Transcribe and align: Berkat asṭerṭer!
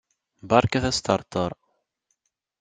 Berkat 0.49 0.83
asṭerṭer! 0.89 1.51